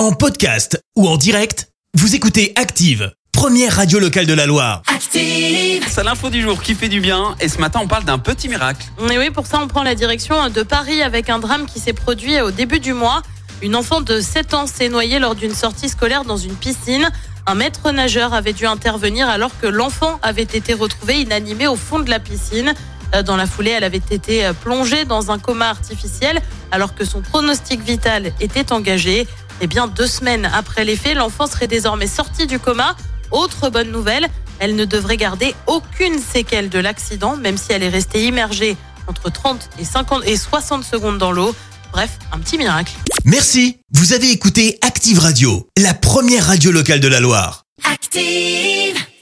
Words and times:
En 0.00 0.12
podcast 0.12 0.82
ou 0.96 1.06
en 1.06 1.18
direct, 1.18 1.68
vous 1.92 2.14
écoutez 2.14 2.54
Active, 2.56 3.12
première 3.32 3.76
radio 3.76 3.98
locale 3.98 4.24
de 4.24 4.32
la 4.32 4.46
Loire. 4.46 4.80
Active. 4.86 5.84
C'est 5.90 6.02
l'info 6.02 6.30
du 6.30 6.40
jour 6.40 6.62
qui 6.62 6.74
fait 6.74 6.88
du 6.88 7.02
bien 7.02 7.36
et 7.38 7.50
ce 7.50 7.58
matin 7.58 7.80
on 7.82 7.86
parle 7.86 8.04
d'un 8.04 8.18
petit 8.18 8.48
miracle. 8.48 8.86
Et 9.10 9.18
oui, 9.18 9.28
pour 9.28 9.46
ça, 9.46 9.60
on 9.62 9.68
prend 9.68 9.82
la 9.82 9.94
direction 9.94 10.48
de 10.48 10.62
Paris 10.62 11.02
avec 11.02 11.28
un 11.28 11.38
drame 11.38 11.66
qui 11.66 11.80
s'est 11.80 11.92
produit 11.92 12.40
au 12.40 12.50
début 12.50 12.80
du 12.80 12.94
mois. 12.94 13.20
Une 13.60 13.76
enfant 13.76 14.00
de 14.00 14.20
7 14.22 14.54
ans 14.54 14.66
s'est 14.66 14.88
noyée 14.88 15.18
lors 15.18 15.34
d'une 15.34 15.54
sortie 15.54 15.90
scolaire 15.90 16.24
dans 16.24 16.38
une 16.38 16.54
piscine. 16.54 17.10
Un 17.46 17.54
maître 17.54 17.90
nageur 17.90 18.32
avait 18.32 18.54
dû 18.54 18.64
intervenir 18.64 19.28
alors 19.28 19.50
que 19.60 19.66
l'enfant 19.66 20.18
avait 20.22 20.40
été 20.44 20.72
retrouvé 20.72 21.20
inanimé 21.20 21.66
au 21.66 21.76
fond 21.76 21.98
de 21.98 22.08
la 22.08 22.20
piscine. 22.20 22.72
Euh, 23.14 23.22
Dans 23.22 23.36
la 23.36 23.46
foulée, 23.46 23.72
elle 23.72 23.84
avait 23.84 23.98
été 23.98 24.46
euh, 24.46 24.54
plongée 24.54 25.04
dans 25.04 25.30
un 25.30 25.38
coma 25.38 25.68
artificiel 25.68 26.40
alors 26.70 26.94
que 26.94 27.04
son 27.04 27.20
pronostic 27.20 27.82
vital 27.82 28.32
était 28.40 28.72
engagé. 28.72 29.26
Et 29.60 29.66
bien 29.66 29.86
deux 29.86 30.06
semaines 30.06 30.50
après 30.52 30.84
les 30.84 30.96
faits, 30.96 31.16
l'enfant 31.16 31.46
serait 31.46 31.66
désormais 31.66 32.06
sorti 32.06 32.46
du 32.46 32.58
coma. 32.58 32.96
Autre 33.30 33.68
bonne 33.70 33.90
nouvelle, 33.90 34.28
elle 34.58 34.74
ne 34.74 34.84
devrait 34.84 35.16
garder 35.16 35.54
aucune 35.66 36.18
séquelle 36.18 36.68
de 36.68 36.78
l'accident, 36.78 37.36
même 37.36 37.56
si 37.56 37.72
elle 37.72 37.82
est 37.82 37.88
restée 37.88 38.26
immergée 38.26 38.76
entre 39.06 39.30
30 39.30 39.68
et 39.78 39.84
50 39.84 40.26
et 40.26 40.36
60 40.36 40.84
secondes 40.84 41.18
dans 41.18 41.32
l'eau. 41.32 41.54
Bref, 41.92 42.10
un 42.32 42.38
petit 42.38 42.56
miracle. 42.56 42.92
Merci, 43.24 43.78
vous 43.92 44.12
avez 44.12 44.30
écouté 44.30 44.78
Active 44.82 45.18
Radio, 45.18 45.68
la 45.76 45.92
première 45.94 46.46
radio 46.46 46.70
locale 46.70 47.00
de 47.00 47.08
la 47.08 47.20
Loire. 47.20 47.64
Active. 47.84 48.89